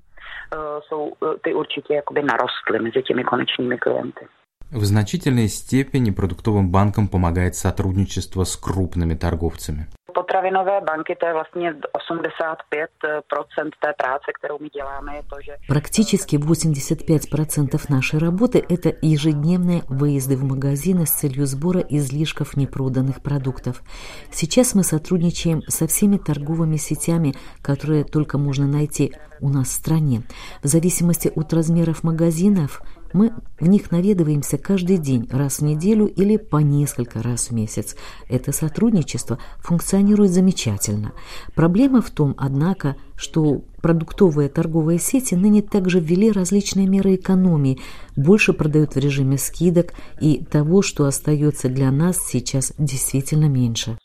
Jsou 0.88 1.12
ty 1.44 1.54
určitě 1.54 1.94
jakoby 1.94 2.22
narostly 2.22 2.78
mezi 2.78 3.02
těmi 3.02 3.24
konečnými 3.24 3.78
klienty. 3.78 4.26
В 4.72 4.84
значительной 4.84 5.48
степени 5.48 6.10
продуктовым 6.10 6.70
банкам 6.70 7.06
помогает 7.06 7.54
сотрудничество 7.54 8.42
с 8.44 8.56
крупными 8.56 9.14
торговцами. 9.14 9.86
Potravinové 10.16 10.80
banky, 10.80 11.16
to 11.20 11.26
je 11.26 11.32
vlastně 11.32 11.72
85% 11.72 13.70
té 13.80 13.92
práce, 13.98 14.32
kterou 14.38 14.58
děláme, 14.74 15.16
je 15.16 15.22
to, 15.22 15.36
že... 15.44 15.56
Практически 15.68 16.36
85% 16.36 17.90
нашей 17.90 18.18
работы– 18.18 18.64
это 18.68 18.94
ежедневные 19.02 19.82
выезды 19.88 20.36
в 20.36 20.44
магазины 20.44 21.04
с 21.06 21.10
целью 21.10 21.46
сбора 21.46 21.80
излишков 21.80 22.56
непроданных 22.56 23.22
продуктов. 23.22 23.82
Сейчас 24.30 24.74
мы 24.74 24.84
сотрудничаем 24.84 25.60
со 25.68 25.86
всеми 25.86 26.16
торговыми 26.16 26.76
сетями, 26.76 27.34
которые 27.62 28.04
только 28.04 28.38
можно 28.38 28.66
найти 28.66 29.12
у 29.42 29.50
нас 29.50 29.68
в 29.68 29.72
стране. 29.72 30.22
В 30.62 30.66
зависимости 30.66 31.30
от 31.36 31.52
размеров 31.52 32.04
магазинов– 32.04 32.80
мы 33.12 33.32
в 33.58 33.68
них 33.68 33.90
наведываемся 33.90 34.58
каждый 34.58 34.98
день, 34.98 35.28
раз 35.30 35.58
в 35.58 35.64
неделю 35.64 36.06
или 36.06 36.36
по 36.36 36.58
несколько 36.58 37.22
раз 37.22 37.50
в 37.50 37.54
месяц. 37.54 37.96
Это 38.28 38.52
сотрудничество 38.52 39.38
функционирует 39.58 40.30
замечательно. 40.30 41.12
Проблема 41.54 42.02
в 42.02 42.10
том, 42.10 42.34
однако, 42.38 42.96
что 43.16 43.62
продуктовые 43.82 44.48
торговые 44.48 44.98
сети 44.98 45.34
ныне 45.34 45.62
также 45.62 46.00
ввели 46.00 46.30
различные 46.32 46.86
меры 46.86 47.14
экономии, 47.14 47.78
больше 48.16 48.52
продают 48.52 48.94
в 48.94 48.98
режиме 48.98 49.38
скидок 49.38 49.92
и 50.20 50.44
того, 50.44 50.82
что 50.82 51.04
остается 51.04 51.68
для 51.68 51.90
нас 51.90 52.18
сейчас 52.18 52.74
действительно 52.78 53.48
меньше. 53.48 53.96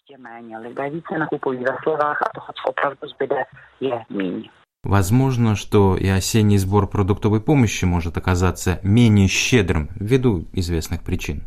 Возможно, 4.83 5.55
что 5.55 5.95
и 5.95 6.07
осенний 6.07 6.57
сбор 6.57 6.87
продуктовой 6.87 7.39
помощи 7.39 7.85
может 7.85 8.17
оказаться 8.17 8.79
менее 8.81 9.27
щедрым 9.27 9.89
ввиду 9.95 10.45
известных 10.53 11.03
причин. 11.03 11.43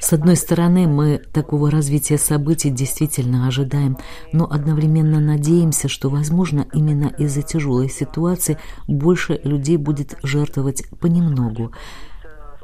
С 0.00 0.12
одной 0.12 0.36
стороны, 0.36 0.86
мы 0.86 1.18
такого 1.18 1.70
развития 1.70 2.18
событий 2.18 2.70
действительно 2.70 3.46
ожидаем, 3.46 3.96
но 4.32 4.44
одновременно 4.44 5.20
надеемся, 5.20 5.88
что, 5.88 6.08
возможно, 6.08 6.66
именно 6.72 7.12
из-за 7.18 7.42
тяжелой 7.42 7.88
ситуации 7.88 8.58
больше 8.88 9.40
людей 9.44 9.76
будет 9.76 10.18
жертвовать 10.22 10.84
понемногу. 11.00 11.72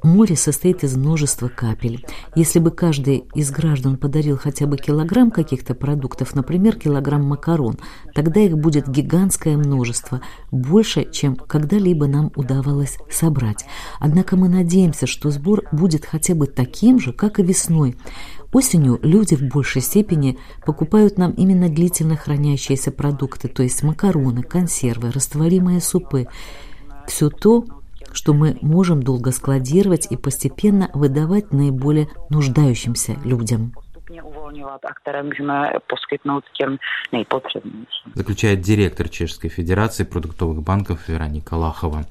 Море 0.02 0.34
состоит 0.34 0.82
из 0.82 0.96
множества 0.96 1.48
капель. 1.48 2.06
Если 2.34 2.58
бы 2.58 2.70
каждый 2.70 3.24
из 3.34 3.50
граждан 3.50 3.98
подарил 3.98 4.38
хотя 4.38 4.66
бы 4.66 4.78
килограмм 4.78 5.30
каких-то 5.30 5.74
продуктов, 5.74 6.34
например, 6.34 6.76
килограмм 6.76 7.24
макарон, 7.24 7.78
тогда 8.14 8.40
их 8.40 8.56
будет 8.56 8.88
гигантское 8.88 9.56
множество, 9.58 10.22
больше, 10.50 11.10
чем 11.10 11.36
когда-либо 11.36 12.06
нам 12.06 12.32
удавалось 12.34 12.98
собрать. 13.10 13.66
Однако 13.98 14.36
мы 14.36 14.48
надеемся, 14.48 15.06
что 15.06 15.30
сбор 15.30 15.64
будет 15.70 16.06
хотя 16.06 16.34
бы 16.34 16.46
таким 16.46 16.98
же, 16.98 17.12
как 17.12 17.38
и 17.38 17.42
весной. 17.42 17.96
Осенью 18.52 18.98
люди 19.02 19.36
в 19.36 19.42
большей 19.42 19.82
степени 19.82 20.38
покупают 20.64 21.18
нам 21.18 21.32
именно 21.32 21.68
длительно 21.68 22.16
хранящиеся 22.16 22.90
продукты, 22.90 23.48
то 23.48 23.62
есть 23.62 23.82
макароны, 23.82 24.42
консервы, 24.42 25.10
растворимые 25.10 25.80
супы. 25.80 26.26
Все 27.06 27.28
то, 27.28 27.64
что 28.12 28.34
мы 28.34 28.58
можем 28.60 29.02
долго 29.02 29.30
складировать 29.30 30.06
и 30.10 30.16
постепенно 30.16 30.90
выдавать 30.94 31.52
наиболее 31.52 32.08
нуждающимся 32.28 33.16
людям. 33.24 33.72
Заключает 38.14 38.60
директор 38.60 39.08
Чешской 39.08 39.50
Федерации 39.50 40.04
продуктовых 40.04 40.62
банков 40.62 41.08
Вероника 41.08 41.54
Лахова. 41.54 42.06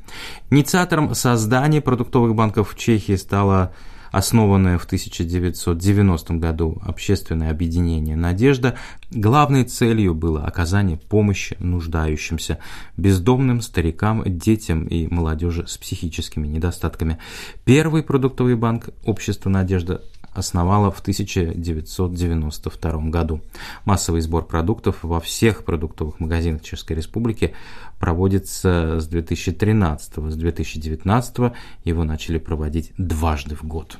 Инициатором 0.50 1.14
создания 1.14 1.82
продуктовых 1.82 2.36
банков 2.36 2.74
в 2.74 2.78
Чехии 2.78 3.16
стала 3.16 3.74
основанное 4.12 4.78
в 4.78 4.86
1990 4.86 6.34
году 6.36 6.82
общественное 6.84 7.52
объединение 7.52 8.16
«Надежда», 8.16 8.76
главной 9.12 9.64
целью 9.64 10.14
было 10.14 10.46
оказание 10.46 10.98
помощи 10.98 11.56
нуждающимся, 11.60 12.60
бездомным, 12.98 13.62
старикам, 13.62 14.24
детям 14.26 14.86
и 14.86 15.08
молодежи 15.14 15.66
с 15.68 15.78
психическими 15.78 16.48
недостатками. 16.48 17.18
Первый 17.66 18.04
продуктовый 18.04 18.56
банк 18.56 18.90
«Общество 19.06 19.50
Надежда» 19.50 20.02
основала 20.34 20.92
в 20.92 21.00
1992 21.00 22.92
году. 23.10 23.42
Массовый 23.86 24.22
сбор 24.22 24.46
продуктов 24.46 25.04
во 25.04 25.20
всех 25.20 25.64
продуктовых 25.66 26.20
магазинах 26.20 26.62
Чешской 26.62 26.96
Республики 26.96 27.54
проводится 28.00 29.00
с 29.00 29.08
2013. 29.08 30.14
С 30.32 30.36
2019 30.36 31.54
его 31.84 32.04
начали 32.04 32.38
проводить 32.38 32.92
дважды 32.98 33.56
в 33.56 33.64
год. 33.64 34.00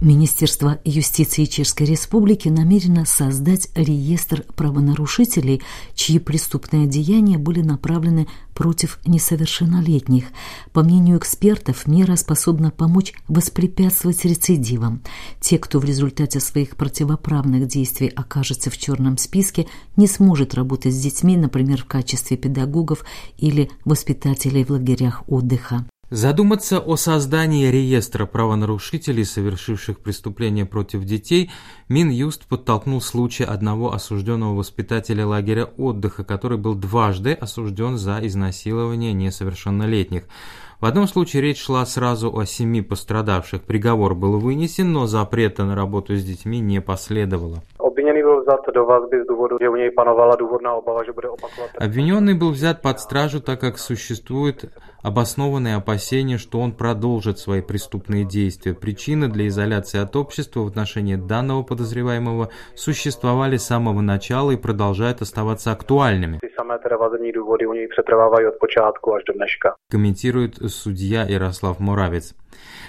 Министерство 0.00 0.78
юстиции 0.84 1.44
Чешской 1.44 1.84
Республики 1.84 2.48
намерено 2.48 3.04
создать 3.04 3.68
реестр 3.74 4.44
правонарушителей, 4.54 5.60
чьи 5.94 6.20
преступные 6.20 6.86
деяния 6.86 7.36
были 7.36 7.62
направлены 7.62 8.28
против 8.54 9.00
несовершеннолетних. 9.06 10.26
По 10.72 10.84
мнению 10.84 11.18
экспертов, 11.18 11.88
мера 11.88 12.14
способна 12.14 12.70
помочь 12.70 13.12
воспрепятствовать 13.26 14.24
рецидивам. 14.24 15.02
Те, 15.40 15.58
кто 15.58 15.80
в 15.80 15.84
результате 15.84 16.38
своих 16.38 16.76
противоправных 16.76 17.66
действий 17.66 18.06
окажется 18.08 18.70
в 18.70 18.78
черном 18.78 19.18
списке, 19.18 19.66
не 19.96 20.06
сможет 20.06 20.54
работать 20.54 20.94
с 20.94 21.00
детьми, 21.00 21.36
например, 21.36 21.82
в 21.82 21.86
качестве 21.86 22.36
педагогов 22.36 23.04
или 23.36 23.68
воспитателей 23.84 24.64
в 24.64 24.70
лагерях 24.70 25.24
отдыха. 25.26 25.86
Задуматься 26.10 26.80
о 26.80 26.96
создании 26.96 27.66
реестра 27.66 28.24
правонарушителей, 28.24 29.26
совершивших 29.26 29.98
преступления 29.98 30.64
против 30.64 31.04
детей, 31.04 31.50
Минюст 31.90 32.46
подтолкнул 32.46 33.02
случай 33.02 33.44
одного 33.44 33.92
осужденного 33.92 34.54
воспитателя 34.54 35.26
лагеря 35.26 35.66
отдыха, 35.66 36.24
который 36.24 36.56
был 36.56 36.74
дважды 36.74 37.34
осужден 37.34 37.98
за 37.98 38.20
изнасилование 38.22 39.12
несовершеннолетних. 39.12 40.24
В 40.80 40.86
одном 40.86 41.08
случае 41.08 41.42
речь 41.42 41.60
шла 41.60 41.84
сразу 41.86 42.32
о 42.32 42.46
семи 42.46 42.82
пострадавших. 42.82 43.62
Приговор 43.62 44.14
был 44.14 44.38
вынесен, 44.38 44.92
но 44.92 45.06
запрета 45.06 45.64
на 45.64 45.74
работу 45.74 46.14
с 46.14 46.22
детьми 46.24 46.60
не 46.60 46.80
последовало. 46.80 47.64
Обвиненный 47.80 48.22
был 48.22 48.42
взят 48.42 48.60
до 48.72 49.24
z 49.24 49.26
důvodu, 49.26 49.58
že 49.60 49.68
u 49.68 49.76
něj 49.76 49.90
panovala 49.90 50.36
důvodná 50.36 50.74
obava, 50.74 51.04
že 51.04 51.12
bude 51.12 51.28
opakovat. 51.28 51.70
Обвиненный 51.80 52.34
был 52.34 52.50
взят 52.52 52.80
под 52.82 53.00
стражу, 53.00 53.40
так 53.40 53.60
как 53.60 53.78
существует 53.78 54.64
обоснованные 55.02 55.76
опасения, 55.76 56.38
что 56.38 56.60
он 56.60 56.72
продолжит 56.72 57.38
свои 57.38 57.60
преступные 57.60 58.24
действия. 58.24 58.74
Причины 58.74 59.28
для 59.28 59.48
изоляции 59.48 60.00
от 60.00 60.16
общества 60.16 60.60
в 60.60 60.66
отношении 60.68 61.16
данного 61.16 61.62
подозреваемого 61.62 62.50
существовали 62.74 63.56
с 63.56 63.64
самого 63.64 64.00
начала 64.00 64.50
и 64.50 64.56
продолжают 64.56 65.22
оставаться 65.22 65.72
актуальными. 65.72 66.40
Комментирует 69.90 70.67
судья 70.68 71.24
Ярослав 71.24 71.80
Муравец. 71.80 72.34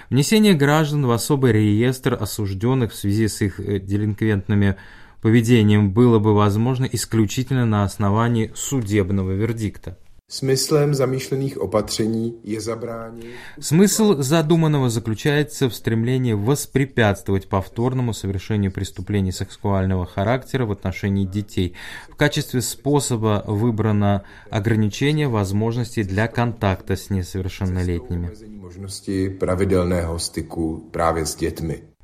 Внесение 0.10 0.54
граждан 0.54 1.06
в 1.06 1.12
особый 1.12 1.52
реестр 1.52 2.18
осужденных 2.20 2.92
в 2.92 2.96
связи 2.96 3.28
с 3.28 3.42
их 3.42 3.60
э, 3.60 3.80
делинквентными 3.80 4.76
поведением 5.22 5.92
было 5.92 6.20
бы 6.20 6.34
возможно 6.34 6.86
исключительно 6.86 7.66
на 7.66 7.84
основании 7.84 8.52
судебного 8.56 9.32
вердикта. 9.32 9.98
Smyslem 10.32 10.94
zamýšlených 10.96 11.58
opatření 11.62 12.36
je 12.44 12.62
zabránit... 12.62 13.26
Смысл 13.60 14.22
задуманного 14.22 14.90
заключается 14.90 15.70
в 15.70 15.74
стремлении 15.74 16.34
воспрепятствовать 16.34 17.48
повторному 17.48 18.14
совершению 18.14 18.72
преступлений 18.72 19.32
сексуального 19.32 20.06
характера 20.06 20.66
в 20.66 20.72
отношении 20.72 21.26
детей. 21.26 21.74
В 22.10 22.16
качестве 22.16 22.62
способа 22.62 23.44
выбрано 23.48 24.22
ограничение 24.52 25.28
возможностей 25.28 26.04
для 26.04 26.28
контакта 26.28 26.96
с 26.96 27.10
несовершеннолетними. 27.10 28.30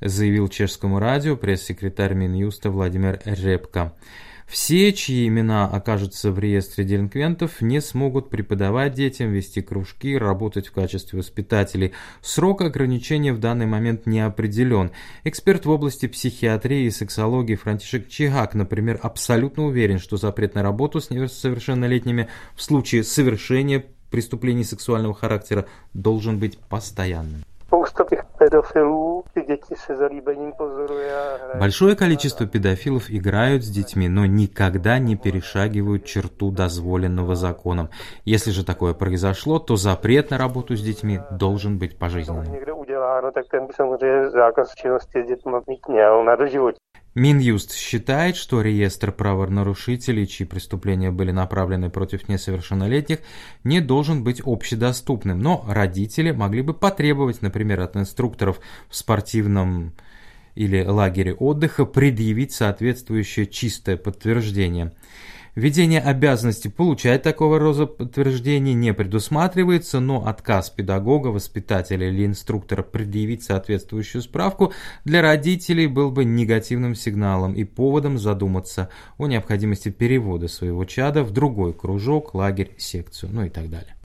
Заявил 0.02 0.48
чешскому 0.48 1.00
радио 1.00 1.38
пресс-секретарь 1.38 2.16
Минюста 2.16 2.72
Владимир 2.72 3.22
Репко. 3.26 3.94
Все, 4.48 4.94
чьи 4.94 5.28
имена 5.28 5.66
окажутся 5.68 6.32
в 6.32 6.40
реестре 6.40 6.86
делинквентов, 6.86 7.62
не 7.62 7.82
смогут 7.82 8.30
преподавать 8.30 8.94
детям, 8.94 9.32
вести 9.32 9.62
кружки, 9.62 10.18
работать 10.18 10.68
в 10.68 10.72
качестве 10.72 11.20
воспитателей. 11.20 11.94
Срок 12.22 12.62
ограничения 12.62 13.34
в 13.34 13.40
данный 13.40 13.66
момент 13.66 14.06
не 14.06 14.20
определен. 14.20 14.92
Эксперт 15.24 15.66
в 15.66 15.70
области 15.72 16.08
психиатрии 16.08 16.86
и 16.86 16.92
сексологии 16.92 17.56
Франтишек 17.56 18.08
Чигак, 18.08 18.54
например, 18.54 19.00
абсолютно 19.02 19.66
уверен, 19.66 20.00
что 20.00 20.18
запрет 20.18 20.54
на 20.54 20.62
работу 20.62 21.02
с 21.02 21.10
несовершеннолетними 21.10 22.30
в 22.56 22.62
случае 22.62 23.04
совершения 23.04 23.84
преступлений 24.12 24.64
сексуального 24.64 25.16
характера 25.16 25.66
должен 25.94 26.40
быть 26.40 26.58
постоянным. 26.60 27.44
Большое 31.60 31.96
количество 31.96 32.48
педофилов 32.48 33.10
играют 33.10 33.64
с 33.64 33.70
детьми, 33.70 34.08
но 34.08 34.26
никогда 34.26 35.00
не 35.00 35.16
перешагивают 35.16 36.06
черту 36.06 36.52
дозволенного 36.52 37.36
законом. 37.36 37.90
Если 38.26 38.52
же 38.52 38.66
такое 38.66 38.94
произошло, 38.94 39.60
то 39.60 39.76
запрет 39.76 40.32
на 40.32 40.38
работу 40.38 40.76
с 40.76 40.82
детьми 40.82 41.20
должен 41.32 41.78
быть 41.78 41.98
пожизненным. 41.98 42.46
Минюст 47.16 47.74
считает, 47.74 48.36
что 48.36 48.62
реестр 48.62 49.14
правонарушителей, 49.14 50.28
чьи 50.28 50.46
преступления 50.46 51.12
были 51.12 51.32
направлены 51.32 51.90
против 51.90 52.28
несовершеннолетних, 52.28 53.20
не 53.64 53.80
должен 53.80 54.22
быть 54.22 54.42
общедоступным, 54.44 55.40
но 55.40 55.64
родители 55.66 56.32
могли 56.32 56.62
бы 56.62 56.74
потребовать, 56.74 57.42
например, 57.42 57.80
от 57.80 57.96
инструкторов 57.96 58.60
в 58.90 58.98
спортивном 58.98 59.94
или 60.56 60.84
лагере 60.84 61.34
отдыха 61.34 61.86
предъявить 61.86 62.52
соответствующее 62.52 63.48
чистое 63.48 63.96
подтверждение. 63.96 64.92
Введение 65.56 66.02
обязанности 66.02 66.68
получать 66.68 67.24
такого 67.24 67.60
рода 67.60 67.86
подтверждение 67.86 68.74
не 68.74 68.94
предусматривается, 68.94 70.02
но 70.02 70.28
отказ 70.28 70.70
педагога, 70.70 71.30
воспитателя 71.30 72.10
или 72.10 72.26
инструктора 72.26 72.84
предъявить 72.84 73.44
соответствующую 73.44 74.22
справку 74.22 74.74
для 75.06 75.22
родителей 75.22 75.88
был 75.88 76.12
бы 76.12 76.26
негативным 76.26 76.94
сигналом 76.94 77.54
и 77.54 77.64
поводом 77.64 78.18
задуматься 78.18 78.90
о 79.18 79.28
необходимости 79.28 79.88
перевода 79.88 80.50
своего 80.50 80.84
чада 80.84 81.24
в 81.24 81.32
другой 81.32 81.74
кружок, 81.74 82.34
лагерь, 82.34 82.72
секцию, 82.78 83.32
ну 83.32 83.46
и 83.46 83.50
так 83.50 83.70
далее. 83.70 83.96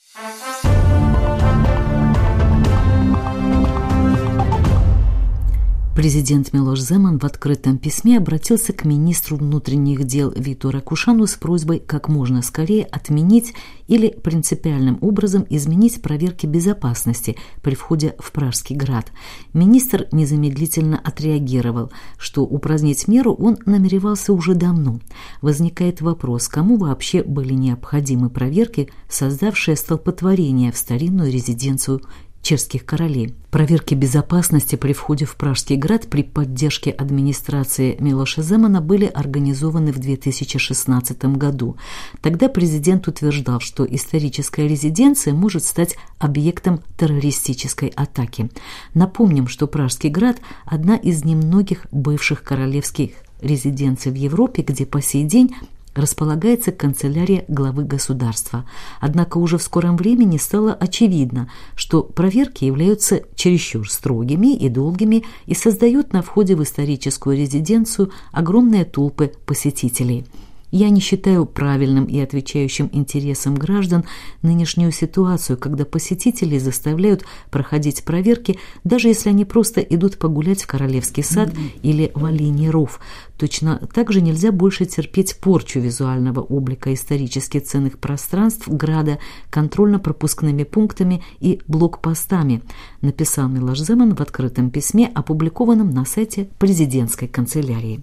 Президент 6.01 6.55
Милош 6.55 6.81
Земан 6.81 7.19
в 7.19 7.25
открытом 7.27 7.77
письме 7.77 8.17
обратился 8.17 8.73
к 8.73 8.87
министру 8.87 9.37
внутренних 9.37 10.05
дел 10.05 10.33
Витору 10.35 10.81
Кушану 10.81 11.27
с 11.27 11.35
просьбой 11.35 11.79
как 11.79 12.09
можно 12.09 12.41
скорее 12.41 12.85
отменить 12.85 13.53
или 13.87 14.09
принципиальным 14.09 14.97
образом 15.03 15.45
изменить 15.51 16.01
проверки 16.01 16.47
безопасности 16.47 17.37
при 17.61 17.75
входе 17.75 18.15
в 18.19 18.33
Пражский 18.33 18.77
град. 18.77 19.13
Министр 19.53 20.09
незамедлительно 20.11 20.99
отреагировал, 20.99 21.93
что 22.17 22.45
упразднить 22.45 23.07
меру 23.07 23.35
он 23.35 23.59
намеревался 23.67 24.33
уже 24.33 24.55
давно. 24.55 25.01
Возникает 25.43 26.01
вопрос, 26.01 26.49
кому 26.49 26.79
вообще 26.79 27.23
были 27.23 27.53
необходимы 27.53 28.31
проверки, 28.31 28.89
создавшие 29.11 29.77
столпотворение 29.77 30.73
в 30.73 30.79
старинную 30.79 31.31
резиденцию 31.31 32.01
чешских 32.43 32.85
королей. 32.85 33.35
Проверки 33.51 33.95
безопасности 33.95 34.77
при 34.77 34.93
входе 34.93 35.25
в 35.25 35.37
Пражский 35.37 35.77
град 35.77 36.09
при 36.09 36.23
поддержке 36.23 36.91
администрации 36.91 37.97
Милоша 37.99 38.43
Земана 38.43 38.81
были 38.81 39.07
организованы 39.07 39.93
в 39.93 39.99
2016 39.99 41.25
году. 41.37 41.77
Тогда 42.23 42.49
президент 42.49 43.09
утверждал, 43.09 43.61
что 43.61 43.85
историческая 43.85 44.67
резиденция 44.69 45.35
может 45.35 45.65
стать 45.65 45.97
объектом 46.19 46.81
террористической 46.97 47.89
атаки. 47.89 48.51
Напомним, 48.95 49.49
что 49.49 49.67
Пражский 49.67 50.11
град– 50.11 50.39
одна 50.65 50.97
из 50.97 51.25
немногих 51.25 51.87
бывших 51.91 52.43
королевских 52.43 53.13
резиденций 53.41 54.13
в 54.13 54.17
Европе, 54.17 54.63
где 54.63 54.87
по 54.87 55.01
сей 55.01 55.25
день 55.25 55.55
располагается 55.95 56.73
канцелярия 56.73 57.45
главы 57.49 57.85
государства. 57.85 58.69
Однако 59.01 59.39
уже 59.39 59.59
в 59.59 59.63
скором 59.63 59.97
времени 59.97 60.37
стало 60.37 60.73
очевидно, 60.73 61.51
что 61.77 62.03
проверки 62.03 62.65
являются 62.65 63.23
чересчур 63.35 63.91
строгими 63.91 64.55
и 64.55 64.69
долгими 64.69 65.25
и 65.47 65.55
создают 65.55 66.13
на 66.13 66.23
входе 66.23 66.57
в 66.57 66.63
историческую 66.63 67.37
резиденцию 67.37 68.11
огромные 68.33 68.85
толпы 68.85 69.33
посетителей– 69.47 70.27
я 70.71 70.91
не 70.91 71.01
считаю 71.01 71.47
правильным 71.47 72.05
и 72.05 72.19
отвечающим 72.21 72.91
интересам 72.93 73.55
граждан 73.55 74.05
нынешнюю 74.43 74.93
ситуацию, 74.93 75.59
когда 75.59 75.85
посетители 75.85 76.59
заставляют 76.59 77.25
проходить 77.51 78.05
проверки, 78.05 78.59
даже 78.85 79.09
если 79.09 79.31
они 79.31 79.45
просто 79.45 79.81
идут 79.81 80.19
погулять 80.19 80.63
в 80.63 80.67
Королевский 80.67 81.23
сад 81.23 81.53
или 81.83 82.13
в 82.15 82.25
Олений 82.25 82.71
ров. 82.71 83.01
Точно 83.39 83.81
так 83.93 84.13
же 84.13 84.21
нельзя 84.21 84.53
больше 84.53 84.85
терпеть 84.85 85.37
порчу 85.37 85.81
визуального 85.81 86.41
облика 86.41 86.93
исторически 86.93 87.59
ценных 87.59 87.99
пространств 87.99 88.69
града 88.69 89.19
контрольно-пропускными 89.51 90.65
пунктами 90.65 91.23
и 91.41 91.61
блокпостами, 91.67 92.63
написал 93.01 93.49
Милош 93.49 93.81
Земан 93.81 94.15
в 94.15 94.21
открытом 94.21 94.71
письме, 94.71 95.11
опубликованном 95.15 95.91
на 95.91 96.05
сайте 96.05 96.49
президентской 96.59 97.29
канцелярии. 97.29 98.03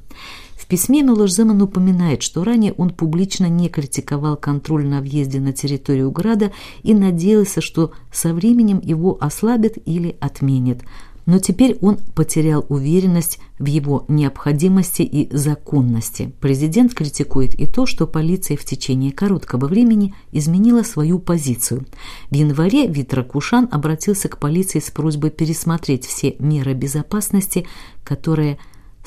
В 0.58 0.66
письме 0.66 1.04
Милош 1.04 1.32
Земан 1.32 1.62
упоминает, 1.62 2.24
что 2.24 2.44
ранее 2.44 2.74
он 2.74 2.90
публично 2.90 3.48
не 3.48 3.70
критиковал 3.70 4.36
контроль 4.36 4.86
на 4.86 5.02
въезде 5.02 5.40
на 5.40 5.54
территорию 5.54 6.10
Града 6.12 6.52
и 6.82 6.94
надеялся, 6.94 7.62
что 7.62 7.92
со 8.12 8.34
временем 8.34 8.82
его 8.84 9.18
ослабят 9.22 9.74
или 9.86 10.18
отменят. 10.20 10.80
но 11.28 11.40
теперь 11.40 11.78
он 11.82 11.98
потерял 12.16 12.66
уверенность 12.70 13.40
в 13.60 13.66
его 13.66 14.06
необходимости 14.08 15.02
и 15.02 15.28
законности. 15.36 16.32
Президент 16.40 16.94
критикует 16.94 17.54
и 17.54 17.68
то, 17.68 17.86
что 17.86 18.08
полиция 18.08 18.56
в 18.56 18.64
течение 18.64 19.12
короткого 19.12 19.68
времени 19.68 20.16
изменила 20.32 20.84
свою 20.84 21.20
позицию. 21.20 21.86
В 22.32 22.34
январе 22.34 22.88
Витра 22.88 23.24
Кушан 23.24 23.68
обратился 23.70 24.30
к 24.30 24.40
полиции 24.40 24.80
с 24.80 24.90
просьбой 24.90 25.30
пересмотреть 25.30 26.06
все 26.06 26.38
меры 26.40 26.74
безопасности, 26.74 27.68
которые 28.06 28.58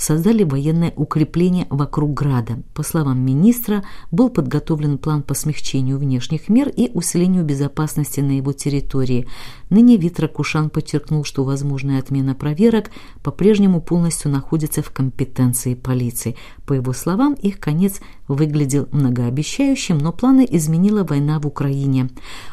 создали 0.01 0.45
военное 0.45 0.93
укрепление 0.97 1.67
вокруг 1.69 2.15
града. 2.15 2.63
По 2.75 2.83
словам 2.83 3.21
министра, 3.21 3.85
был 4.11 4.31
подготовлен 4.31 4.97
план 4.97 5.23
по 5.23 5.35
смягчению 5.35 5.99
внешних 5.99 6.49
мер 6.49 6.69
и 6.69 6.91
усилению 6.95 7.45
безопасности 7.45 8.21
на 8.21 8.33
его 8.33 8.53
территории. 8.53 9.29
Ныне 9.69 9.99
Витра 9.99 10.27
Кушан 10.27 10.71
подчеркнул, 10.71 11.25
что 11.25 11.45
возможная 11.45 11.99
отмена 11.99 12.35
проверок 12.35 12.91
по-прежнему 13.23 13.83
полностью 13.83 14.31
находится 14.31 14.83
в 14.83 14.91
компетенции 14.91 15.75
полиции. 15.75 16.35
По 16.65 16.73
его 16.73 16.95
словам, 16.95 17.35
их 17.35 17.61
конец 17.61 18.01
выглядел 18.27 18.89
многообещающим, 18.93 19.99
но 19.99 20.13
планы 20.13 20.47
изменила 20.51 21.05
война 21.05 21.39
в 21.41 21.47
Украине. 21.47 22.09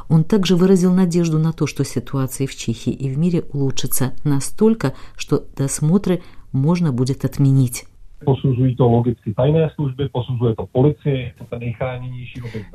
Он 0.09 0.25
также 0.25 0.55
выразил 0.55 0.93
надежду 0.93 1.39
на 1.39 1.53
то, 1.53 1.65
что 1.65 1.85
ситуация 1.85 2.45
в 2.45 2.55
Чехии 2.55 2.91
и 2.91 3.09
в 3.09 3.17
мире 3.17 3.45
улучшится 3.53 4.13
настолько, 4.23 4.93
что 5.15 5.45
досмотры 5.55 6.21
можно 6.51 6.91
будет 6.91 7.25
отменить. 7.25 7.85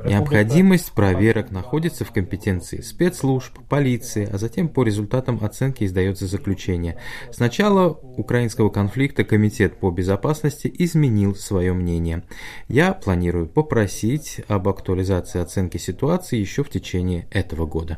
Необходимость 0.05 0.95
проверок 0.95 1.51
находится 1.51 2.05
в 2.05 2.13
компетенции 2.13 2.79
спецслужб, 2.79 3.59
полиции, 3.67 4.25
а 4.31 4.37
затем 4.37 4.69
по 4.69 4.83
результатам 4.83 5.39
оценки 5.41 5.83
издается 5.83 6.27
заключение. 6.27 6.95
С 7.29 7.39
начала 7.39 7.89
украинского 7.89 8.69
конфликта 8.69 9.25
Комитет 9.25 9.77
по 9.81 9.91
безопасности 9.91 10.73
изменил 10.79 11.35
свое 11.35 11.73
мнение. 11.73 12.23
Я 12.69 12.93
планирую 12.93 13.47
попросить 13.47 14.39
об 14.47 14.69
актуализации 14.69 15.41
оценки 15.41 15.75
ситуации 15.77 16.37
еще 16.37 16.63
в 16.63 16.69
течение 16.69 17.27
этого 17.31 17.65
года. 17.65 17.97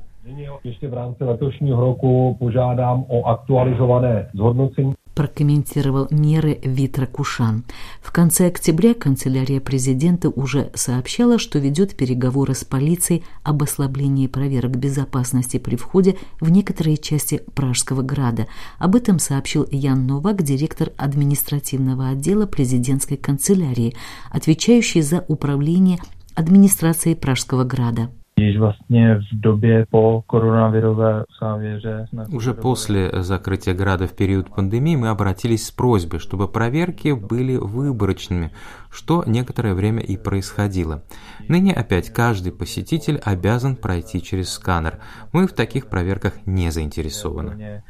Ještě 0.63 0.87
v 0.87 0.93
rámci 0.93 1.23
letošního 1.23 1.81
roku 1.81 2.35
požádám 2.39 3.05
o 3.07 3.23
aktualizované 3.23 4.29
zhodnocení 4.33 4.93
прокомментировал 5.15 6.07
меры 6.11 6.59
Витра 6.61 7.05
Кушан. 7.05 7.63
В 8.01 8.11
конце 8.11 8.47
октября 8.47 8.93
канцелярия 8.93 9.61
президента 9.61 10.29
уже 10.29 10.69
сообщала, 10.75 11.39
что 11.39 11.57
ведет 11.57 11.95
переговоры 11.95 12.53
с 12.53 12.63
полицией 12.63 13.23
об 13.43 13.63
ослаблении 13.63 14.27
проверок 14.27 14.75
безопасности 14.75 15.57
при 15.57 15.77
входе 15.77 16.17
в 16.39 16.49
некоторые 16.49 16.97
части 16.97 17.41
Пражского 17.55 18.01
града. 18.01 18.47
Об 18.77 18.95
этом 18.95 19.17
сообщил 19.17 19.65
Ян 19.71 20.05
Новак, 20.05 20.43
директор 20.43 20.91
административного 20.97 22.09
отдела 22.09 22.45
президентской 22.45 23.15
канцелярии, 23.15 23.95
отвечающий 24.29 25.01
за 25.01 25.23
управление 25.29 25.99
администрацией 26.35 27.15
Пражского 27.15 27.63
града. 27.63 28.09
Již 28.39 28.57
vlastně 28.57 29.15
v 29.15 29.39
době 29.39 29.85
po 29.89 30.23
koronavirové 30.27 31.23
závěře 31.41 32.05
Уже 32.33 32.53
после 32.53 33.09
закрытия 33.09 33.73
града 33.73 34.07
в 34.07 34.13
период 34.13 34.49
пандемии 34.55 34.97
мы 34.97 35.07
обратились 35.07 35.67
с 35.67 35.71
просьбой, 35.71 36.19
чтобы 36.19 36.49
проверки 36.49 37.13
были 37.13 37.55
выборочными, 37.55 38.49
что 38.89 39.23
некоторое 39.25 39.73
время 39.73 40.01
и 40.01 40.17
происходило. 40.17 41.03
Ныне 41.47 41.73
опять 41.73 42.09
каждый 42.09 42.51
посетитель 42.51 43.21
обязан 43.23 43.77
пройти 43.77 44.21
через 44.21 44.49
сканер. 44.49 44.99
Мы 45.31 45.47
в 45.47 45.53
таких 45.53 45.87
проверках 45.87 46.33
не 46.45 46.71
заинтересованы 46.71 47.83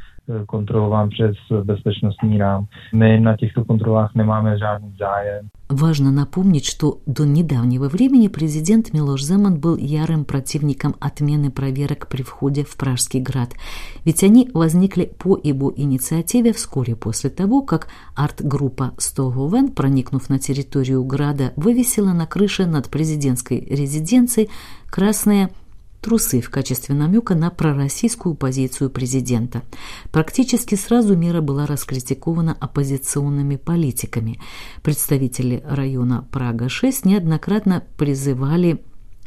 kontrolován 0.45 1.09
přes 1.09 1.35
bezpečnostní 1.63 2.37
rám. 2.37 2.65
My 2.93 3.19
на 3.19 3.37
těchto 3.37 3.65
kontrolách 3.65 4.15
nemáme 4.15 4.57
žádný 4.57 4.95
zájem. 4.99 5.49
Важно 5.69 6.11
напомнить, 6.11 6.65
что 6.65 6.99
до 7.07 7.25
недавнего 7.25 7.89
времени 7.89 8.27
президент 8.27 8.93
Милош 8.93 9.23
Земан 9.23 9.59
был 9.59 9.77
ярым 9.77 10.23
противником 10.23 10.93
отмены 10.99 11.49
проверок 11.49 12.07
при 12.07 12.21
входе 12.21 12.63
в 12.63 12.77
Пражский 12.77 13.19
град, 13.19 13.53
ведь 14.05 14.23
они 14.23 14.47
возникли 14.53 15.11
по 15.17 15.39
его 15.43 15.73
инициативе 15.75 16.53
вскоре 16.53 16.95
после 16.95 17.31
того, 17.31 17.63
как 17.63 17.87
арт-группа 18.15 18.91
Стоговен, 18.99 19.71
проникнув 19.71 20.29
на 20.29 20.37
территорию 20.37 21.03
града, 21.03 21.51
вывесила 21.55 22.13
на 22.13 22.27
крыше 22.27 22.67
над 22.67 22.89
президентской 22.89 23.59
резиденцией 23.59 24.49
красные 24.91 25.49
трусы 26.05 26.39
в 26.39 26.51
качестве 26.51 26.93
намека 26.93 27.33
на 27.33 27.49
пророссийскую 27.49 28.35
позицию 28.35 28.91
президента. 28.91 29.63
Практически 30.11 30.75
сразу 30.75 31.17
мера 31.17 31.41
была 31.41 31.65
раскритикована 31.65 32.55
оппозиционными 32.59 33.55
политиками. 33.55 34.39
Представители 34.83 35.63
района 35.67 36.27
Прага-6 36.31 36.99
неоднократно 37.05 37.83
призывали 37.97 38.83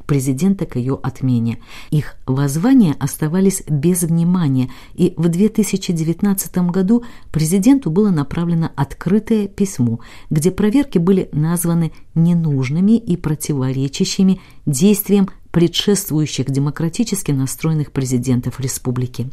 президента 0.06 0.66
к 0.66 0.76
ее 0.76 0.98
отмене. 1.02 1.58
Их 1.90 2.16
воззвания 2.26 2.94
оставались 3.00 3.62
без 3.68 4.02
внимания, 4.02 4.70
и 4.94 5.14
в 5.16 5.28
2019 5.28 6.58
году 6.70 7.02
президенту 7.32 7.90
было 7.90 8.10
направлено 8.10 8.70
открытое 8.76 9.48
письмо, 9.48 9.98
где 10.30 10.52
проверки 10.52 10.98
были 10.98 11.28
названы 11.32 11.92
ненужными 12.14 12.96
и 12.96 13.16
противоречащими 13.16 14.40
действиям 14.64 15.28
предшествующих 15.50 16.50
демократически 16.50 17.32
настроенных 17.32 17.92
президентов 17.92 18.60
республики. 18.60 19.30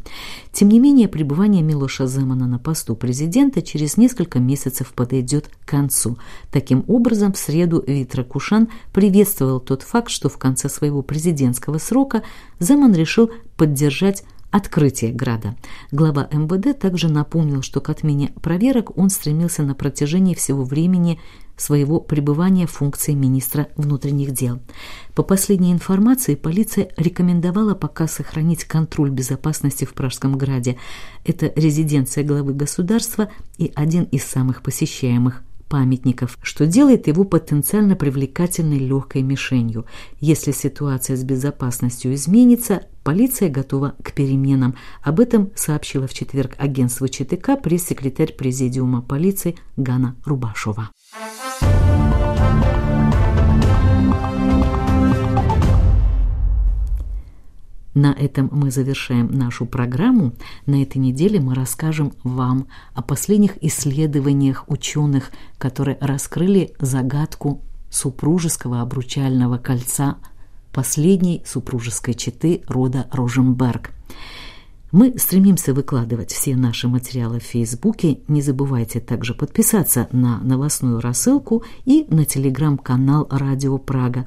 Тем 0.51 0.69
не 0.69 0.79
менее, 0.79 1.07
пребывание 1.07 1.61
Милоша 1.61 2.07
Земана 2.07 2.47
на 2.47 2.59
посту 2.59 2.95
президента 2.95 3.61
через 3.61 3.97
несколько 3.97 4.39
месяцев 4.39 4.93
подойдет 4.93 5.47
к 5.47 5.69
концу. 5.69 6.17
Таким 6.51 6.85
образом, 6.87 7.33
в 7.33 7.37
среду 7.37 7.83
Витра 7.85 8.23
Кушан 8.23 8.69
приветствовал 8.93 9.59
тот 9.59 9.81
факт, 9.81 10.09
что 10.09 10.29
в 10.29 10.37
конце 10.37 10.69
своего 10.69 11.01
президентского 11.01 11.77
срока 11.77 12.23
Земан 12.59 12.93
решил 12.93 13.31
поддержать 13.57 14.23
открытие 14.55 15.11
Града. 15.11 15.55
Глава 15.91 16.29
МВД 16.31 16.79
также 16.79 17.09
напомнил, 17.09 17.61
что 17.61 17.81
к 17.81 17.89
отмене 17.89 18.31
проверок 18.41 18.97
он 18.97 19.09
стремился 19.09 19.63
на 19.63 19.75
протяжении 19.75 20.33
всего 20.33 20.63
времени 20.63 21.19
своего 21.57 21.99
пребывания 21.99 22.67
в 22.67 22.71
функции 22.71 23.13
министра 23.13 23.67
внутренних 23.75 24.31
дел. 24.31 24.59
По 25.13 25.23
последней 25.23 25.71
информации, 25.71 26.35
полиция 26.35 26.89
рекомендовала 26.97 27.75
пока 27.75 28.07
сохранить 28.07 28.65
контроль 28.65 29.09
безопасности 29.09 29.85
в 29.85 29.93
Пражском 29.93 30.37
граде. 30.37 30.77
Это 31.23 31.51
резиденция 31.55 32.23
главы 32.23 32.53
государства 32.53 33.29
и 33.57 33.71
один 33.75 34.03
из 34.03 34.23
самых 34.23 34.61
посещаемых 34.61 35.43
памятников, 35.67 36.37
что 36.41 36.65
делает 36.65 37.07
его 37.07 37.23
потенциально 37.23 37.95
привлекательной 37.95 38.77
легкой 38.77 39.23
мишенью. 39.23 39.85
Если 40.19 40.51
ситуация 40.51 41.15
с 41.15 41.23
безопасностью 41.23 42.13
изменится, 42.13 42.83
полиция 43.03 43.49
готова 43.49 43.95
к 44.03 44.13
переменам. 44.13 44.75
Об 45.01 45.19
этом 45.19 45.51
сообщила 45.55 46.07
в 46.07 46.13
четверг 46.13 46.55
агентство 46.57 47.09
ЧТК 47.09 47.57
пресс-секретарь 47.57 48.33
Президиума 48.33 49.01
полиции 49.01 49.55
Гана 49.75 50.15
Рубашова. 50.25 50.91
На 57.95 58.11
этом 58.11 58.49
мы 58.51 58.71
завершаем 58.71 59.31
нашу 59.31 59.65
программу. 59.65 60.33
На 60.65 60.83
этой 60.83 60.97
неделе 60.97 61.39
мы 61.39 61.55
расскажем 61.55 62.11
вам 62.23 62.67
о 62.93 63.01
последних 63.01 63.57
исследованиях 63.63 64.65
ученых, 64.67 65.31
которые 65.57 65.97
раскрыли 66.01 66.73
загадку 66.77 67.61
супружеского 67.89 68.81
обручального 68.81 69.57
кольца 69.57 70.17
последней 70.73 71.41
супружеской 71.45 72.15
четы 72.15 72.63
рода 72.67 73.07
Роженберг. 73.13 73.91
Мы 74.91 75.17
стремимся 75.17 75.73
выкладывать 75.73 76.31
все 76.31 76.57
наши 76.57 76.89
материалы 76.89 77.39
в 77.39 77.43
Фейсбуке. 77.43 78.19
Не 78.27 78.41
забывайте 78.41 78.99
также 78.99 79.33
подписаться 79.33 80.09
на 80.11 80.39
новостную 80.39 80.99
рассылку 80.99 81.63
и 81.85 82.05
на 82.09 82.25
телеграм-канал 82.25 83.25
«Радио 83.29 83.77
Прага» 83.77 84.25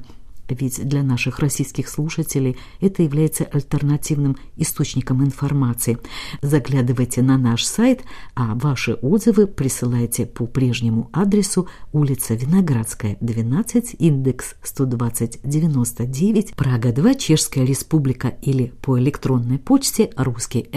ведь 0.55 0.87
для 0.87 1.03
наших 1.03 1.39
российских 1.39 1.89
слушателей 1.89 2.57
это 2.81 3.03
является 3.03 3.43
альтернативным 3.43 4.37
источником 4.55 5.23
информации. 5.23 5.97
Заглядывайте 6.41 7.21
на 7.21 7.37
наш 7.37 7.63
сайт, 7.63 8.03
а 8.35 8.55
ваши 8.55 8.93
отзывы 8.93 9.47
присылайте 9.47 10.25
по 10.25 10.45
прежнему 10.45 11.09
адресу 11.13 11.67
улица 11.91 12.33
Виноградская, 12.35 13.17
12, 13.21 13.95
индекс 13.99 14.55
12099, 14.63 16.55
Прага 16.55 16.91
2, 16.91 17.13
Чешская 17.15 17.65
республика 17.65 18.29
или 18.41 18.73
по 18.81 18.99
электронной 18.99 19.59
почте 19.59 20.11
русский 20.15 20.69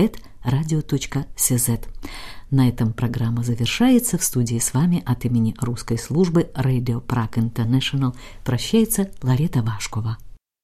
radio.cz. 0.45 1.81
На 2.53 2.69
этом 2.69 2.93
программа 2.93 3.43
завершается. 3.43 4.19
В 4.19 4.23
студии 4.23 4.59
с 4.59 4.75
вами 4.75 5.03
от 5.07 5.25
имени 5.25 5.55
русской 5.59 5.97
службы 5.97 6.51
Radio 6.55 7.03
Prague 7.03 7.51
International 7.51 8.15
прощается 8.45 9.11
Ларета 9.23 9.63
Вашкова. 9.63 10.19